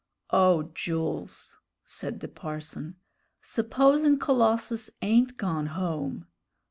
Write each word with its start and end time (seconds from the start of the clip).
"O 0.31 0.63
Jools!" 0.73 1.57
said 1.85 2.21
the 2.21 2.27
parson, 2.27 2.95
"supposin' 3.43 4.17
Colossus 4.17 4.89
ain't 5.03 5.37
gone 5.37 5.67
home! 5.67 6.25